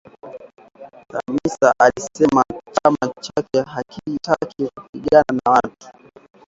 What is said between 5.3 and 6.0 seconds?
na watu